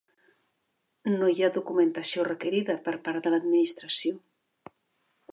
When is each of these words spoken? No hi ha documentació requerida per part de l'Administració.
No 1.17 1.27
hi 1.33 1.43
ha 1.43 1.49
documentació 1.57 2.25
requerida 2.27 2.77
per 2.87 2.93
part 3.09 3.27
de 3.27 3.33
l'Administració. 3.33 4.15